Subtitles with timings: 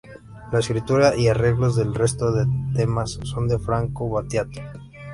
[0.51, 4.59] La escritura y arreglos del resto de temas son de Franco Battiato.